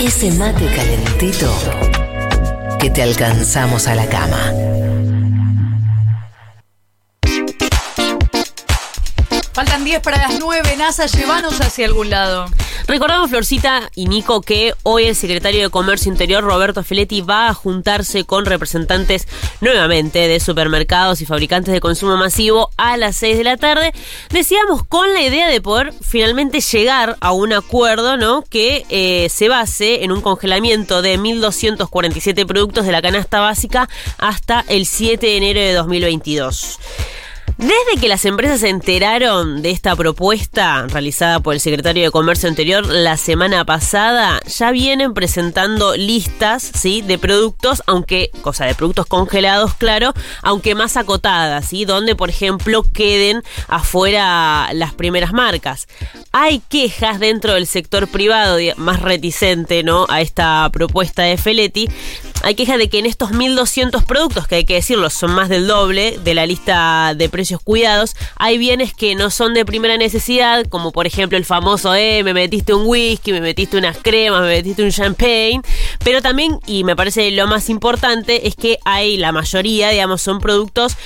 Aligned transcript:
Ese 0.00 0.32
mate 0.32 0.66
calentito 0.74 1.54
que 2.80 2.90
te 2.90 3.02
alcanzamos 3.02 3.86
a 3.86 3.94
la 3.94 4.08
cama. 4.08 4.52
Faltan 9.52 9.84
10 9.84 10.00
para 10.00 10.16
las 10.18 10.40
9. 10.40 10.76
NASA, 10.76 11.06
llévanos 11.06 11.60
hacia 11.60 11.86
algún 11.86 12.10
lado. 12.10 12.46
Recordamos, 12.86 13.30
Florcita 13.30 13.90
y 13.94 14.06
Nico, 14.08 14.42
que 14.42 14.74
hoy 14.82 15.04
el 15.04 15.16
secretario 15.16 15.62
de 15.62 15.70
Comercio 15.70 16.12
Interior, 16.12 16.44
Roberto 16.44 16.82
Feletti, 16.82 17.22
va 17.22 17.48
a 17.48 17.54
juntarse 17.54 18.24
con 18.24 18.44
representantes 18.44 19.26
nuevamente 19.62 20.28
de 20.28 20.38
supermercados 20.38 21.22
y 21.22 21.26
fabricantes 21.26 21.72
de 21.72 21.80
consumo 21.80 22.18
masivo 22.18 22.70
a 22.76 22.98
las 22.98 23.16
6 23.16 23.38
de 23.38 23.44
la 23.44 23.56
tarde. 23.56 23.94
Decíamos 24.28 24.84
con 24.84 25.12
la 25.14 25.22
idea 25.22 25.48
de 25.48 25.62
poder 25.62 25.94
finalmente 26.02 26.60
llegar 26.60 27.16
a 27.20 27.32
un 27.32 27.54
acuerdo, 27.54 28.18
¿no? 28.18 28.42
Que 28.42 28.84
eh, 28.90 29.28
se 29.30 29.48
base 29.48 30.04
en 30.04 30.12
un 30.12 30.20
congelamiento 30.20 31.00
de 31.00 31.18
1.247 31.18 32.46
productos 32.46 32.84
de 32.84 32.92
la 32.92 33.00
canasta 33.00 33.40
básica 33.40 33.88
hasta 34.18 34.62
el 34.68 34.84
7 34.84 35.26
de 35.26 35.36
enero 35.38 35.60
de 35.60 35.72
2022. 35.72 36.78
Desde 37.64 37.98
que 37.98 38.10
las 38.10 38.26
empresas 38.26 38.60
se 38.60 38.68
enteraron 38.68 39.62
de 39.62 39.70
esta 39.70 39.96
propuesta 39.96 40.86
realizada 40.86 41.40
por 41.40 41.54
el 41.54 41.60
secretario 41.60 42.02
de 42.02 42.10
Comercio 42.10 42.46
anterior 42.46 42.84
la 42.84 43.16
semana 43.16 43.64
pasada, 43.64 44.38
ya 44.46 44.70
vienen 44.70 45.14
presentando 45.14 45.96
listas, 45.96 46.62
¿sí? 46.62 47.00
De 47.00 47.16
productos, 47.16 47.82
aunque, 47.86 48.30
cosa 48.42 48.66
de 48.66 48.74
productos 48.74 49.06
congelados, 49.06 49.72
claro, 49.76 50.12
aunque 50.42 50.74
más 50.74 50.98
acotadas, 50.98 51.64
¿sí? 51.64 51.86
Donde, 51.86 52.14
por 52.14 52.28
ejemplo, 52.28 52.82
queden 52.82 53.42
afuera 53.66 54.68
las 54.74 54.92
primeras 54.92 55.32
marcas. 55.32 55.88
Hay 56.32 56.60
quejas 56.68 57.18
dentro 57.18 57.54
del 57.54 57.66
sector 57.66 58.08
privado, 58.08 58.58
más 58.76 59.00
reticente, 59.00 59.82
¿no? 59.82 60.04
A 60.10 60.20
esta 60.20 60.68
propuesta 60.70 61.22
de 61.22 61.38
Feletti. 61.38 61.88
Hay 62.44 62.56
quejas 62.56 62.76
de 62.76 62.90
que 62.90 62.98
en 62.98 63.06
estos 63.06 63.30
1.200 63.30 64.04
productos, 64.04 64.46
que 64.46 64.56
hay 64.56 64.64
que 64.66 64.74
decirlo, 64.74 65.08
son 65.08 65.30
más 65.30 65.48
del 65.48 65.66
doble 65.66 66.18
de 66.22 66.34
la 66.34 66.44
lista 66.44 67.14
de 67.16 67.30
precios 67.30 67.58
cuidados, 67.62 68.14
hay 68.36 68.58
bienes 68.58 68.92
que 68.92 69.14
no 69.14 69.30
son 69.30 69.54
de 69.54 69.64
primera 69.64 69.96
necesidad, 69.96 70.66
como 70.68 70.92
por 70.92 71.06
ejemplo 71.06 71.38
el 71.38 71.46
famoso, 71.46 71.94
eh, 71.94 72.22
me 72.22 72.34
metiste 72.34 72.74
un 72.74 72.86
whisky, 72.86 73.32
me 73.32 73.40
metiste 73.40 73.78
unas 73.78 73.96
cremas, 73.96 74.42
me 74.42 74.48
metiste 74.48 74.82
un 74.82 74.90
champagne, 74.90 75.62
pero 76.04 76.20
también, 76.20 76.60
y 76.66 76.84
me 76.84 76.94
parece 76.94 77.30
lo 77.30 77.46
más 77.46 77.70
importante, 77.70 78.46
es 78.46 78.56
que 78.56 78.78
hay 78.84 79.16
la 79.16 79.32
mayoría, 79.32 79.88
digamos, 79.88 80.20
son 80.20 80.38
productos 80.38 80.98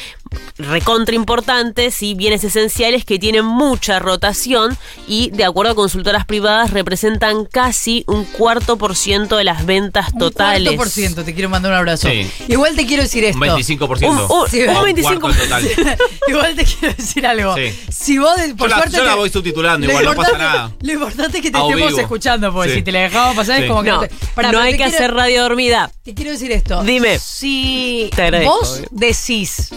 recontra 0.59 1.15
importantes 1.15 2.03
y 2.03 2.15
bienes 2.15 2.43
esenciales 2.45 3.05
que 3.05 3.19
tienen 3.19 3.45
mucha 3.45 3.99
rotación 3.99 4.77
y 5.07 5.31
de 5.31 5.45
acuerdo 5.45 5.73
a 5.73 5.75
consultoras 5.75 6.25
privadas 6.27 6.71
representan 6.73 7.45
casi 7.45 8.05
un 8.07 8.25
cuarto 8.25 8.77
por 8.77 8.97
ciento 8.97 9.37
de 9.37 9.45
las 9.45 9.65
ventas 9.67 10.09
totales. 10.19 10.71
Un 10.71 10.77
cuarto 10.77 10.77
por 10.85 10.89
ciento, 10.91 11.25
te 11.25 11.35
quiero 11.35 11.49
mandar 11.49 11.73
un 11.73 11.79
abrazo. 11.79 12.09
Igual 12.49 12.75
te 12.77 12.87
quiero 12.87 13.03
decir 13.05 13.25
esto. 13.25 13.39
Un 13.39 13.45
25%. 13.45 14.09
Un, 14.09 14.19
un, 14.19 14.49
Sí, 14.51 14.63
un 14.63 14.77
un 14.77 14.85
25 14.85 15.33
total. 15.33 15.69
Igual 16.29 16.55
te 16.57 16.65
quiero 16.65 16.95
decir 16.95 17.27
algo. 17.27 17.55
Sí. 17.57 17.73
Si 17.91 18.19
vos, 18.19 18.37
de- 18.37 18.55
por 18.55 18.69
Yo 18.69 18.75
la- 18.77 18.77
suerte 18.83 18.97
yo 18.97 19.05
la 19.05 19.15
voy 19.15 19.31
subtitulando, 19.31 19.87
lo 19.87 19.93
igual 19.93 20.05
no 20.07 20.15
pasa 20.15 20.31
importante- 20.33 20.59
nada. 20.59 20.73
Lo 20.81 20.93
importante 20.93 21.37
es 21.39 21.43
que 21.43 21.51
te 21.51 21.59
A 21.59 21.61
estemos 21.63 21.89
vivo. 21.91 22.01
escuchando, 22.01 22.53
porque 22.53 22.71
Sí. 22.71 22.75
si 22.77 22.83
te 22.83 22.93
la 22.93 23.01
dejamos 23.01 23.37
pasar 23.37 23.57
es 23.59 23.63
Sí. 23.63 23.69
como 23.69 23.83
que 23.83 23.91
No, 23.91 24.01
te- 24.01 24.11
Pará, 24.35 24.53
no 24.53 24.61
hay 24.61 24.73
que 24.73 24.79
quiero- 24.79 24.93
hacer 24.95 25.15
radio 25.15 25.43
dormida. 25.43 25.91
Te 26.05 26.15
quiero 26.15 26.31
decir 26.33 26.53
esto. 26.53 26.83
Dime. 26.83 27.19
Si 27.19 28.11
Te 28.15 28.23
agradezco. 28.23 28.59
vos 28.59 28.83
decís, 28.91 29.71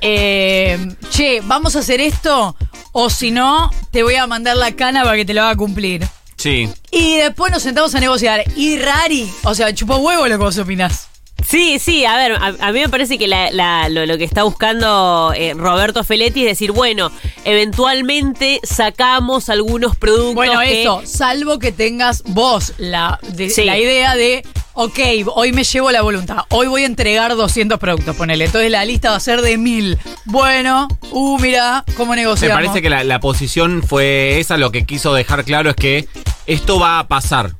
eh, 0.00 0.78
che, 1.10 1.40
vamos 1.44 1.76
a 1.76 1.80
hacer 1.80 2.00
esto, 2.00 2.56
o 2.92 3.10
si 3.10 3.30
no, 3.30 3.70
te 3.90 4.02
voy 4.02 4.16
a 4.16 4.26
mandar 4.26 4.56
la 4.56 4.72
cana 4.72 5.02
para 5.04 5.16
que 5.16 5.24
te 5.24 5.34
lo 5.34 5.42
haga 5.42 5.56
cumplir. 5.56 6.06
Sí. 6.36 6.68
Y 6.90 7.16
después 7.16 7.52
nos 7.52 7.62
sentamos 7.62 7.94
a 7.94 8.00
negociar. 8.00 8.42
Y 8.56 8.78
Rari, 8.78 9.30
o 9.44 9.54
sea, 9.54 9.74
chupa 9.74 9.96
huevo 9.96 10.26
lo 10.26 10.38
que 10.38 10.44
vos 10.44 10.56
opinás. 10.58 11.06
Sí, 11.46 11.78
sí, 11.78 12.04
a 12.04 12.16
ver, 12.16 12.32
a, 12.32 12.46
a 12.60 12.72
mí 12.72 12.80
me 12.80 12.88
parece 12.90 13.18
que 13.18 13.26
la- 13.26 13.50
la- 13.50 13.88
lo, 13.88 14.04
lo 14.06 14.18
que 14.18 14.24
está 14.24 14.42
buscando 14.42 15.32
eh, 15.34 15.54
Roberto 15.54 16.04
Feletti 16.04 16.42
es 16.42 16.48
decir, 16.48 16.70
bueno, 16.72 17.10
eventualmente 17.44 18.60
sacamos 18.62 19.48
algunos 19.48 19.96
productos 19.96 20.34
Bueno, 20.34 20.60
que- 20.60 20.82
eso, 20.82 21.02
salvo 21.04 21.58
que 21.58 21.72
tengas 21.72 22.22
vos 22.24 22.72
la, 22.78 23.18
de- 23.22 23.50
Sí. 23.50 23.64
la 23.64 23.78
idea 23.78 24.14
de, 24.16 24.42
ok, 24.82 24.98
hoy 25.34 25.52
me 25.52 25.62
llevo 25.62 25.90
la 25.90 26.00
voluntad, 26.00 26.38
hoy 26.48 26.66
voy 26.66 26.84
a 26.84 26.86
entregar 26.86 27.36
200 27.36 27.78
productos, 27.78 28.16
ponele, 28.16 28.46
entonces 28.46 28.70
la 28.70 28.82
lista 28.86 29.10
va 29.10 29.16
a 29.16 29.20
ser 29.20 29.42
de 29.42 29.58
1000. 29.58 29.98
Bueno, 30.24 30.88
uh, 31.10 31.38
mira, 31.38 31.84
cómo 31.98 32.12
Me 32.12 32.20
negociamos. 32.22 32.56
parece 32.56 32.80
que 32.80 32.88
la, 32.88 33.04
la 33.04 33.20
posición 33.20 33.82
fue 33.82 34.40
esa, 34.40 34.56
lo 34.56 34.70
que 34.72 34.86
quiso 34.86 35.12
dejar 35.12 35.44
claro 35.44 35.68
es 35.68 35.76
que 35.76 36.08
esto 36.46 36.80
va 36.80 36.98
a 36.98 37.08
pasar. 37.08 37.52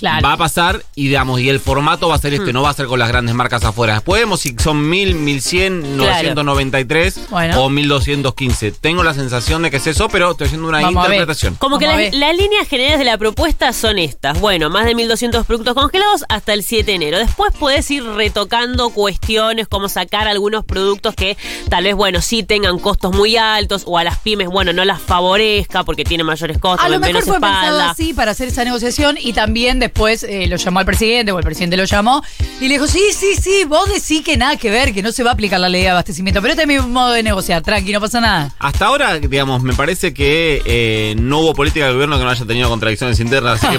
Claro. 0.00 0.26
Va 0.26 0.32
a 0.34 0.36
pasar 0.36 0.82
y 0.94 1.08
digamos, 1.08 1.40
y 1.40 1.48
el 1.48 1.60
formato 1.60 2.08
va 2.08 2.16
a 2.16 2.18
ser 2.18 2.32
Hmm. 2.32 2.40
este, 2.40 2.52
no 2.52 2.62
va 2.62 2.70
a 2.70 2.74
ser 2.74 2.86
con 2.86 2.98
las 2.98 3.08
grandes 3.08 3.34
marcas 3.34 3.64
afuera. 3.64 3.94
Después 3.94 4.20
vemos 4.20 4.40
si 4.40 4.54
son 4.58 4.88
1000, 4.88 5.14
1100, 5.14 5.80
Claro. 5.96 6.34
993 6.34 7.20
Bueno. 7.30 7.62
o 7.64 7.68
1215. 7.70 8.72
Tengo 8.72 9.02
la 9.02 9.14
sensación 9.14 9.62
de 9.62 9.70
que 9.70 9.76
es 9.78 9.86
eso, 9.86 10.08
pero 10.08 10.32
estoy 10.32 10.46
haciendo 10.46 10.68
una 10.68 10.80
Vamos 10.80 11.04
interpretación. 11.04 11.54
Como 11.56 11.78
que 11.78 11.86
Vamos 11.86 12.02
las, 12.12 12.36
líneas 12.36 12.68
generales 12.68 12.98
de 12.98 13.04
la 13.04 13.18
propuesta 13.18 13.72
son 13.72 13.98
estas. 13.98 14.40
Bueno, 14.40 14.70
más 14.70 14.84
de 14.86 14.94
1.200 14.94 15.44
productos 15.44 15.74
congelados 15.74 16.24
hasta 16.28 16.52
el 16.52 16.62
7 16.62 16.84
de 16.86 16.94
enero. 16.94 17.18
Después 17.18 17.52
puedes 17.58 17.90
ir 17.90 18.04
retocando 18.04 18.90
cuestiones 18.90 19.68
como 19.68 19.88
sacar 19.88 20.28
algunos 20.28 20.64
productos 20.64 21.14
que 21.14 21.36
tal 21.68 21.84
vez, 21.84 21.94
bueno, 21.94 22.20
sí 22.22 22.42
tengan 22.42 22.78
costos 22.78 23.14
muy 23.14 23.36
altos 23.36 23.82
o 23.86 23.98
a 23.98 24.04
las 24.04 24.18
pymes, 24.18 24.48
bueno, 24.48 24.72
no 24.72 24.84
las 24.84 25.00
favorezca 25.00 25.84
porque 25.84 26.04
tienen 26.04 26.26
mayores 26.26 26.58
costos, 26.58 26.84
A 26.86 26.88
lo 26.88 27.00
menos 27.00 27.24
fue 27.24 27.34
pensado 27.40 27.64
espalda. 27.78 27.90
así 27.90 28.14
para 28.14 28.30
hacer 28.30 28.48
esa 28.48 28.64
negociación 28.64 29.16
y 29.20 29.32
también 29.32 29.78
después 29.78 29.89
eh, 30.22 30.46
lo 30.48 30.56
llamó 30.56 30.78
al 30.80 30.86
presidente 30.86 31.32
o 31.32 31.38
el 31.38 31.44
presidente 31.44 31.76
lo 31.76 31.84
llamó 31.84 32.22
y 32.60 32.68
le 32.68 32.74
dijo, 32.74 32.86
sí, 32.86 33.02
sí, 33.16 33.34
sí, 33.40 33.64
vos 33.64 33.88
decís 33.92 34.22
que 34.24 34.36
nada 34.36 34.56
que 34.56 34.70
ver, 34.70 34.92
que 34.94 35.02
no 35.02 35.12
se 35.12 35.22
va 35.22 35.30
a 35.30 35.32
aplicar 35.34 35.60
la 35.60 35.68
ley 35.68 35.82
de 35.82 35.88
abastecimiento, 35.90 36.40
pero 36.40 36.52
este 36.52 36.62
es 36.62 36.68
mi 36.68 36.78
modo 36.78 37.12
de 37.12 37.22
negociar, 37.22 37.62
tranqui, 37.62 37.92
no 37.92 38.00
pasa 38.00 38.20
nada. 38.20 38.54
Hasta 38.58 38.86
ahora, 38.86 39.18
digamos, 39.18 39.62
me 39.62 39.74
parece 39.74 40.12
que 40.14 40.62
eh, 40.64 41.14
no 41.18 41.40
hubo 41.40 41.54
política 41.54 41.86
de 41.86 41.92
gobierno 41.92 42.18
que 42.18 42.24
no 42.24 42.30
haya 42.30 42.44
tenido 42.46 42.68
contradicciones 42.68 43.20
internas, 43.20 43.62
así 43.62 43.76
que 43.76 43.78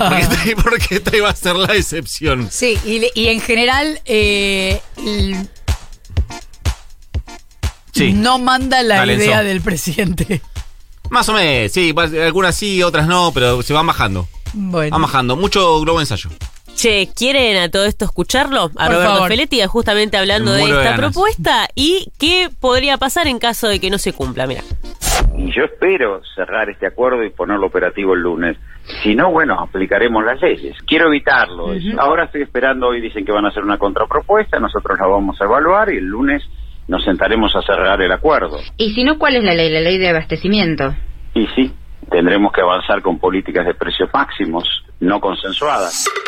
¿por 0.55 0.77
qué 0.77 0.95
esta, 0.95 0.95
esta 1.11 1.17
iba 1.17 1.29
a 1.29 1.35
ser 1.35 1.55
la 1.55 1.73
excepción? 1.75 2.47
Sí, 2.51 2.77
y, 2.85 3.27
en 3.27 3.41
general 3.41 3.99
eh, 4.05 4.79
Sí. 7.93 8.13
no 8.13 8.39
manda 8.39 8.81
la 8.83 8.97
Talenzó. 8.97 9.25
idea 9.25 9.43
del 9.43 9.61
presidente. 9.61 10.41
Más 11.09 11.27
o 11.27 11.33
menos, 11.33 11.71
sí, 11.73 11.91
va- 11.91 12.03
algunas 12.05 12.55
sí, 12.55 12.81
otras 12.83 13.05
no, 13.05 13.31
pero 13.33 13.61
se 13.63 13.73
van 13.73 13.85
bajando. 13.85 14.27
Bueno. 14.53 14.91
Van 14.91 15.01
bajando. 15.01 15.35
Mucho 15.35 15.79
globo 15.81 15.99
ensayo. 15.99 16.29
Che, 16.75 17.09
¿quieren 17.15 17.57
a 17.57 17.69
todo 17.69 17.85
esto 17.85 18.05
escucharlo? 18.05 18.63
A 18.63 18.69
Por 18.69 18.93
Roberto 18.95 19.13
favor. 19.13 19.29
Feletti, 19.29 19.61
justamente 19.67 20.17
hablando 20.17 20.53
de 20.53 20.61
muero 20.61 20.77
de 20.77 20.81
esta 20.83 20.95
ganas. 20.95 21.11
propuesta 21.13 21.67
y 21.75 22.07
qué 22.17 22.49
podría 22.59 22.97
pasar 22.97 23.27
en 23.27 23.39
caso 23.39 23.67
de 23.67 23.79
que 23.79 23.89
no 23.89 23.97
se 23.97 24.13
cumpla. 24.13 24.47
Mira. 24.47 24.61
y 25.37 25.51
yo 25.53 25.63
espero 25.65 26.21
cerrar 26.35 26.69
este 26.69 26.87
acuerdo 26.87 27.23
y 27.23 27.29
ponerlo 27.29 27.67
operativo 27.67 28.13
el 28.13 28.21
lunes. 28.21 28.57
Si 29.03 29.13
no, 29.15 29.31
bueno, 29.31 29.59
aplicaremos 29.59 30.23
las 30.23 30.41
leyes. 30.41 30.75
Quiero 30.87 31.07
evitarlo. 31.07 31.73
Ahora 31.99 32.25
estoy 32.25 32.41
esperando, 32.41 32.87
hoy 32.87 32.99
dicen 33.01 33.25
que 33.25 33.31
van 33.31 33.45
a 33.45 33.49
hacer 33.49 33.63
una 33.63 33.77
contrapropuesta, 33.77 34.59
nosotros 34.59 34.97
la 34.99 35.07
vamos 35.07 35.39
a 35.39 35.45
evaluar 35.45 35.93
y 35.93 35.97
el 35.97 36.05
lunes 36.05 36.41
nos 36.87 37.03
sentaremos 37.03 37.55
a 37.55 37.61
cerrar 37.61 38.01
el 38.01 38.11
acuerdo. 38.11 38.59
Y 38.77 38.93
si 38.93 39.03
no, 39.03 39.19
¿cuál 39.19 39.35
es 39.35 39.43
la 39.43 39.53
ley? 39.53 39.69
La 39.69 39.81
ley 39.81 39.97
de 39.99 40.09
abastecimiento. 40.09 40.95
Y 41.35 41.47
sí, 41.55 41.71
tendremos 42.11 42.51
que 42.51 42.61
avanzar 42.61 43.01
con 43.01 43.17
políticas 43.17 43.65
de 43.65 43.73
precios 43.73 44.09
máximos 44.13 44.83
no 44.99 45.19
consensuadas. 45.19 46.20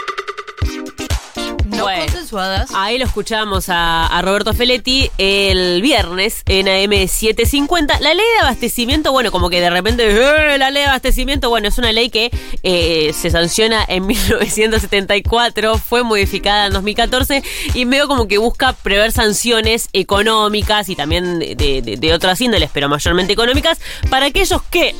No 1.83 1.89
Bueno. 1.89 2.05
consensuadas. 2.05 2.69
Ahí 2.73 2.97
lo 2.97 3.05
escuchamos 3.05 3.69
a, 3.69 4.07
a 4.07 4.21
Roberto 4.21 4.53
Feletti 4.53 5.09
el 5.17 5.81
viernes 5.81 6.43
en 6.47 6.67
AM750. 6.67 7.99
La 7.99 8.13
ley 8.13 8.25
de 8.39 8.45
abastecimiento, 8.45 9.11
bueno, 9.11 9.31
como 9.31 9.49
que 9.49 9.59
de 9.61 9.69
repente, 9.69 10.05
¡eh! 10.09 10.57
la 10.57 10.71
ley 10.71 10.83
de 10.83 10.89
abastecimiento, 10.89 11.49
bueno, 11.49 11.67
es 11.67 11.77
una 11.77 11.91
ley 11.91 12.09
que 12.09 12.31
eh, 12.63 13.11
se 13.13 13.29
sanciona 13.29 13.83
en 13.87 14.05
1974, 14.07 15.77
fue 15.77 16.03
modificada 16.03 16.67
en 16.67 16.73
2014 16.73 17.43
y 17.73 17.85
medio 17.85 18.07
como 18.07 18.27
que 18.27 18.37
busca 18.37 18.73
prever 18.73 19.11
sanciones 19.11 19.89
económicas 19.93 20.89
y 20.89 20.95
también 20.95 21.39
de, 21.39 21.55
de- 21.55 21.81
de 21.97 22.13
otras 22.13 22.39
índoles, 22.41 22.69
pero 22.73 22.89
mayormente 22.89 23.33
económicas, 23.33 23.79
para 24.09 24.27
aquellos 24.27 24.61
que 24.63 24.95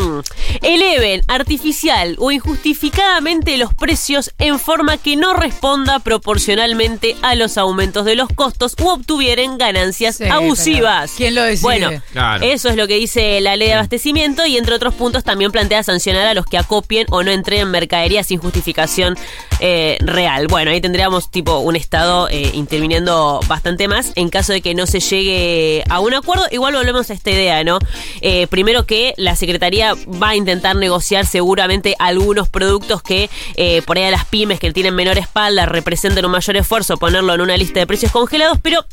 eleven 0.62 1.22
artificial 1.28 2.16
o 2.18 2.30
injustificadamente 2.30 3.56
los 3.56 3.74
precios 3.74 4.32
en 4.38 4.58
forma 4.58 4.96
que 4.98 5.16
no 5.16 5.34
responda 5.34 5.98
proporcionalmente 6.34 7.16
a 7.20 7.34
los 7.34 7.58
aumentos 7.58 8.06
de 8.06 8.16
los 8.16 8.28
costos 8.34 8.74
u 8.82 8.88
obtuvieren 8.88 9.58
ganancias 9.58 10.16
Sí, 10.16 10.24
abusivas. 10.24 11.12
¿quién 11.18 11.34
lo 11.34 11.42
decide? 11.42 11.62
Bueno, 11.62 11.90
Claro. 12.12 12.42
eso 12.46 12.70
es 12.70 12.76
lo 12.76 12.86
que 12.88 12.94
dice 12.94 13.42
la 13.42 13.56
ley 13.56 13.68
de 13.68 13.74
abastecimiento 13.74 14.46
y 14.46 14.56
entre 14.56 14.74
otros 14.74 14.94
puntos 14.94 15.22
también 15.22 15.52
plantea 15.52 15.82
sancionar 15.82 16.26
a 16.26 16.32
los 16.32 16.46
que 16.46 16.56
acopien 16.56 17.06
o 17.10 17.22
no 17.22 17.30
entreguen 17.30 17.70
mercadería 17.70 18.24
sin 18.24 18.38
justificación 18.38 19.18
eh, 19.60 19.98
real. 20.00 20.46
Bueno, 20.48 20.70
ahí 20.70 20.80
tendríamos 20.80 21.30
tipo 21.30 21.58
un 21.58 21.76
Estado 21.76 22.28
eh, 22.30 22.50
interviniendo 22.54 23.40
bastante 23.46 23.86
más 23.86 24.12
en 24.14 24.30
caso 24.30 24.52
de 24.54 24.62
que 24.62 24.74
no 24.74 24.86
se 24.86 25.00
llegue 25.00 25.84
a 25.90 26.00
un 26.00 26.14
acuerdo. 26.14 26.46
Igual 26.50 26.74
volvemos 26.74 27.10
a 27.10 27.12
esta 27.12 27.30
idea, 27.32 27.62
¿no? 27.64 27.78
Eh, 28.22 28.46
primero 28.46 28.86
que 28.86 29.12
la 29.18 29.36
Secretaría 29.36 29.92
va 29.94 30.30
a 30.30 30.36
intentar 30.36 30.74
negociar 30.76 31.26
seguramente 31.26 31.94
algunos 31.98 32.48
productos 32.48 33.02
que 33.02 33.28
eh, 33.56 33.82
por 33.82 33.98
ahí 33.98 34.04
a 34.04 34.10
las 34.10 34.24
pymes 34.24 34.58
que 34.58 34.72
tienen 34.72 34.94
menor 34.94 35.18
espalda 35.18 35.66
representen 36.04 36.26
un 36.26 36.32
mayor 36.32 36.56
esfuerzo 36.56 36.98
ponerlo 36.98 37.32
en 37.32 37.40
una 37.40 37.56
lista 37.56 37.80
de 37.80 37.86
precios 37.86 38.12
congelados, 38.12 38.58
pero 38.60 38.84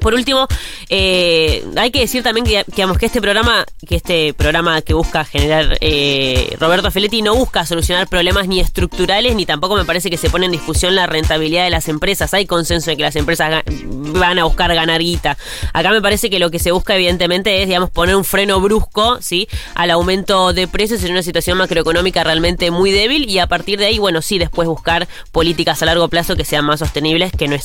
por 0.00 0.14
último, 0.14 0.46
eh, 0.88 1.64
hay 1.76 1.90
que 1.90 2.00
decir 2.00 2.22
también 2.22 2.44
que, 2.44 2.64
digamos, 2.66 2.98
que 2.98 3.06
este 3.06 3.20
programa, 3.20 3.64
que 3.86 3.96
este 3.96 4.34
programa 4.34 4.82
que 4.82 4.92
busca 4.92 5.24
generar 5.24 5.78
eh, 5.80 6.56
Roberto 6.58 6.90
Feletti 6.90 7.22
no 7.22 7.34
busca 7.34 7.64
solucionar 7.64 8.08
problemas 8.08 8.48
ni 8.48 8.60
estructurales, 8.60 9.34
ni 9.34 9.46
tampoco 9.46 9.76
me 9.76 9.84
parece 9.84 10.10
que 10.10 10.16
se 10.16 10.30
pone 10.30 10.46
en 10.46 10.52
discusión 10.52 10.94
la 10.94 11.06
rentabilidad 11.06 11.64
de 11.64 11.70
las 11.70 11.88
empresas. 11.88 12.34
Hay 12.34 12.46
consenso 12.46 12.90
de 12.90 12.96
que 12.96 13.02
las 13.02 13.16
empresas 13.16 13.62
van 13.66 14.38
a 14.38 14.44
buscar 14.44 14.74
ganar 14.74 15.00
guita. 15.00 15.36
Acá 15.72 15.90
me 15.90 16.02
parece 16.02 16.28
que 16.28 16.38
lo 16.38 16.50
que 16.50 16.58
se 16.58 16.72
busca 16.72 16.94
evidentemente 16.96 17.62
es, 17.62 17.68
digamos, 17.68 17.90
poner 17.90 18.16
un 18.16 18.24
freno 18.24 18.60
brusco, 18.60 19.18
¿sí? 19.20 19.48
Al 19.74 19.90
aumento 19.90 20.52
de 20.52 20.66
precios 20.66 21.02
en 21.04 21.12
una 21.12 21.22
situación 21.22 21.58
macroeconómica 21.58 22.24
realmente 22.24 22.70
muy 22.70 22.90
débil 22.90 23.28
y 23.28 23.38
a 23.38 23.46
partir 23.46 23.78
de 23.78 23.86
ahí, 23.86 23.98
bueno, 23.98 24.22
sí, 24.22 24.38
después 24.38 24.68
buscar 24.68 25.08
políticas 25.32 25.82
a 25.82 25.86
largo 25.86 26.08
plazo 26.08 26.36
que 26.36 26.44
sean 26.44 26.64
más 26.64 26.80
sostenibles, 26.80 27.32
que 27.32 27.48
no 27.48 27.54
es 27.54 27.62